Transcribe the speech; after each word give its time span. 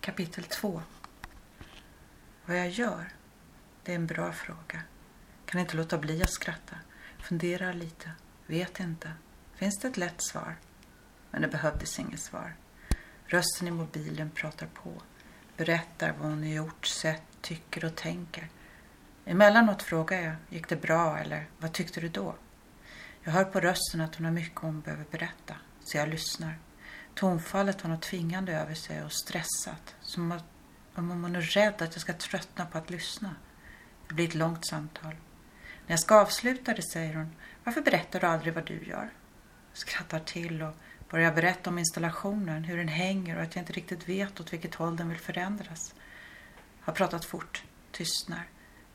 Kapitel 0.00 0.44
2 0.44 0.82
Vad 2.46 2.58
jag 2.58 2.70
gör? 2.70 3.12
Det 3.82 3.92
är 3.92 3.96
en 3.96 4.06
bra 4.06 4.32
fråga. 4.32 4.82
Kan 5.46 5.60
inte 5.60 5.76
låta 5.76 5.98
bli 5.98 6.22
att 6.22 6.30
skratta. 6.30 6.76
Funderar 7.18 7.72
lite. 7.72 8.10
Vet 8.46 8.80
inte. 8.80 9.12
Finns 9.54 9.78
det 9.78 9.88
ett 9.88 9.96
lätt 9.96 10.22
svar? 10.22 10.56
Men 11.30 11.42
det 11.42 11.48
behövdes 11.48 11.98
inget 11.98 12.20
svar. 12.20 12.56
Rösten 13.26 13.68
i 13.68 13.70
mobilen 13.70 14.30
pratar 14.30 14.66
på. 14.66 14.92
Berättar 15.56 16.12
vad 16.12 16.30
hon 16.30 16.42
har 16.42 16.50
gjort, 16.50 16.86
sett, 16.86 17.22
tycker 17.40 17.84
och 17.84 17.94
tänker. 17.94 18.48
Emellanåt 19.24 19.82
frågar 19.82 20.20
jag, 20.20 20.36
gick 20.48 20.68
det 20.68 20.76
bra 20.76 21.18
eller 21.18 21.46
vad 21.58 21.72
tyckte 21.72 22.00
du 22.00 22.08
då? 22.08 22.34
Jag 23.22 23.32
hör 23.32 23.44
på 23.44 23.60
rösten 23.60 24.00
att 24.00 24.14
hon 24.14 24.24
har 24.24 24.32
mycket 24.32 24.58
hon 24.58 24.80
behöver 24.80 25.04
berätta, 25.10 25.54
så 25.80 25.96
jag 25.96 26.08
lyssnar. 26.08 26.58
Tonfallet 27.18 27.80
har 27.80 27.90
något 27.90 28.02
tvingande 28.02 28.52
över 28.52 28.74
sig 28.74 29.04
och 29.04 29.12
stressat. 29.12 29.94
Som 30.00 30.40
om 30.94 31.10
hon 31.10 31.36
är 31.36 31.40
rädd 31.40 31.82
att 31.82 31.94
jag 31.94 32.00
ska 32.00 32.12
tröttna 32.12 32.66
på 32.66 32.78
att 32.78 32.90
lyssna. 32.90 33.34
Det 34.08 34.14
blir 34.14 34.28
ett 34.28 34.34
långt 34.34 34.66
samtal. 34.66 35.14
När 35.86 35.92
jag 35.92 36.00
ska 36.00 36.20
avsluta 36.20 36.74
det 36.74 36.82
säger 36.82 37.14
hon 37.14 37.36
Varför 37.64 37.80
berättar 37.80 38.20
du 38.20 38.26
aldrig 38.26 38.54
vad 38.54 38.66
du 38.66 38.84
gör? 38.84 39.10
Jag 39.70 39.78
skrattar 39.78 40.20
till 40.20 40.62
och 40.62 40.74
börjar 41.10 41.32
berätta 41.32 41.70
om 41.70 41.78
installationen, 41.78 42.64
hur 42.64 42.76
den 42.76 42.88
hänger 42.88 43.36
och 43.36 43.42
att 43.42 43.54
jag 43.54 43.62
inte 43.62 43.72
riktigt 43.72 44.08
vet 44.08 44.40
åt 44.40 44.52
vilket 44.52 44.74
håll 44.74 44.96
den 44.96 45.08
vill 45.08 45.18
förändras. 45.18 45.94
Har 46.80 46.92
pratat 46.92 47.24
fort, 47.24 47.62
tystnar, 47.92 48.48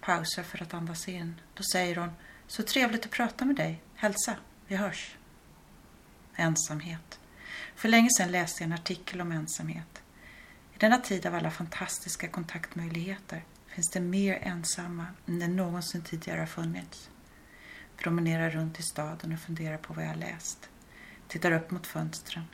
pausar 0.00 0.42
för 0.42 0.62
att 0.62 0.74
andas 0.74 1.08
in. 1.08 1.40
Då 1.54 1.62
säger 1.72 1.96
hon 1.96 2.10
Så 2.46 2.62
trevligt 2.62 3.04
att 3.04 3.10
prata 3.10 3.44
med 3.44 3.56
dig. 3.56 3.82
Hälsa, 3.94 4.36
vi 4.66 4.76
hörs. 4.76 5.16
Ensamhet. 6.36 7.18
För 7.76 7.88
länge 7.88 8.08
sedan 8.10 8.32
läste 8.32 8.62
jag 8.62 8.66
en 8.66 8.78
artikel 8.78 9.20
om 9.20 9.32
ensamhet. 9.32 10.02
I 10.74 10.78
denna 10.78 10.98
tid 10.98 11.26
av 11.26 11.34
alla 11.34 11.50
fantastiska 11.50 12.28
kontaktmöjligheter 12.28 13.44
finns 13.66 13.90
det 13.90 14.00
mer 14.00 14.38
ensamma 14.42 15.06
än 15.26 15.38
det 15.38 15.48
någonsin 15.48 16.02
tidigare 16.02 16.38
har 16.38 16.46
funnits. 16.46 17.10
Promenerar 17.96 18.50
runt 18.50 18.80
i 18.80 18.82
staden 18.82 19.32
och 19.32 19.40
funderar 19.40 19.76
på 19.76 19.94
vad 19.94 20.04
jag 20.04 20.16
läst. 20.16 20.68
Tittar 21.28 21.52
upp 21.52 21.70
mot 21.70 21.86
fönstren. 21.86 22.44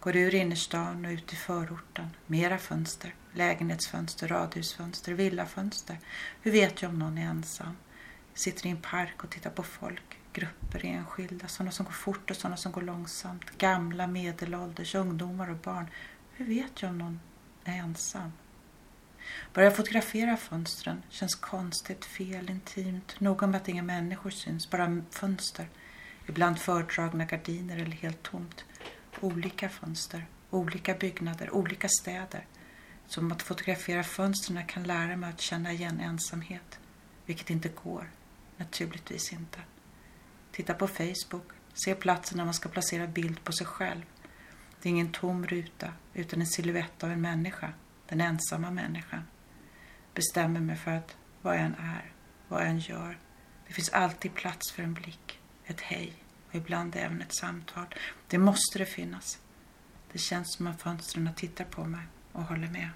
Går 0.00 0.16
ur 0.16 0.34
innerstan 0.34 1.04
och 1.04 1.10
ut 1.10 1.32
i 1.32 1.36
förorten. 1.36 2.08
Mera 2.26 2.58
fönster. 2.58 3.14
Lägenhetsfönster, 3.32 4.28
radhusfönster, 4.28 5.12
villafönster. 5.12 5.98
Hur 6.42 6.52
vet 6.52 6.82
jag 6.82 6.90
om 6.90 6.98
någon 6.98 7.18
är 7.18 7.26
ensam? 7.26 7.76
Sitter 8.34 8.66
i 8.66 8.70
en 8.70 8.82
park 8.82 9.24
och 9.24 9.30
tittar 9.30 9.50
på 9.50 9.62
folk 9.62 10.19
grupper 10.32 10.84
enskilda, 10.84 11.48
sådana 11.48 11.70
som 11.70 11.86
går 11.86 11.92
fort 11.92 12.30
och 12.30 12.36
sådana 12.36 12.56
som 12.56 12.72
går 12.72 12.82
långsamt, 12.82 13.58
gamla, 13.58 14.06
medelålders, 14.06 14.94
ungdomar 14.94 15.50
och 15.50 15.56
barn. 15.56 15.86
Hur 16.32 16.44
vet 16.44 16.82
jag 16.82 16.90
om 16.90 16.98
någon 16.98 17.20
är 17.64 17.78
ensam? 17.78 18.32
Börjar 19.54 19.70
fotografera 19.70 20.36
fönstren 20.36 21.02
känns 21.08 21.34
konstigt, 21.34 22.04
fel, 22.04 22.50
intimt, 22.50 23.20
noga 23.20 23.46
med 23.46 23.60
att 23.60 23.68
inga 23.68 23.82
människor 23.82 24.30
syns, 24.30 24.70
bara 24.70 25.02
fönster. 25.10 25.68
Ibland 26.26 26.58
fördragna 26.58 27.24
gardiner 27.24 27.76
eller 27.76 27.96
helt 27.96 28.22
tomt. 28.22 28.64
Olika 29.20 29.68
fönster, 29.68 30.26
olika 30.50 30.94
byggnader, 30.94 31.54
olika 31.54 31.88
städer. 31.88 32.46
Som 33.06 33.32
att 33.32 33.42
fotografera 33.42 34.02
fönstren 34.02 34.66
kan 34.66 34.82
lära 34.82 35.16
mig 35.16 35.30
att 35.30 35.40
känna 35.40 35.72
igen 35.72 36.00
ensamhet, 36.00 36.78
vilket 37.26 37.50
inte 37.50 37.68
går. 37.68 38.10
Naturligtvis 38.56 39.32
inte. 39.32 39.60
Titta 40.60 40.74
på 40.74 40.88
Facebook. 40.88 41.48
Se 41.74 41.94
platsen 41.94 42.38
där 42.38 42.44
man 42.44 42.54
ska 42.54 42.68
placera 42.68 43.06
bild 43.06 43.44
på 43.44 43.52
sig 43.52 43.66
själv. 43.66 44.02
Det 44.82 44.88
är 44.88 44.90
ingen 44.90 45.12
tom 45.12 45.46
ruta 45.46 45.92
utan 46.14 46.40
en 46.40 46.46
siluett 46.46 47.04
av 47.04 47.10
en 47.10 47.20
människa. 47.20 47.72
Den 48.08 48.20
ensamma 48.20 48.70
människan. 48.70 49.22
Bestämmer 50.14 50.60
mig 50.60 50.76
för 50.76 50.90
att 50.90 51.16
vad 51.42 51.54
jag 51.54 51.62
än 51.62 51.74
är, 51.74 52.12
vad 52.48 52.60
jag 52.60 52.68
än 52.68 52.78
gör. 52.78 53.18
Det 53.66 53.72
finns 53.72 53.88
alltid 53.88 54.34
plats 54.34 54.72
för 54.72 54.82
en 54.82 54.94
blick, 54.94 55.40
ett 55.64 55.80
hej 55.80 56.12
och 56.48 56.54
ibland 56.54 56.96
även 56.96 57.22
ett 57.22 57.34
samtal. 57.34 57.86
Det 58.28 58.38
måste 58.38 58.78
det 58.78 58.86
finnas. 58.86 59.38
Det 60.12 60.18
känns 60.18 60.54
som 60.56 60.66
att 60.66 60.82
fönstren 60.82 61.34
tittar 61.36 61.64
på 61.64 61.84
mig 61.84 62.06
och 62.32 62.42
håller 62.42 62.68
med. 62.68 62.90